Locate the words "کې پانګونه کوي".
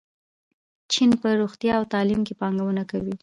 2.27-3.15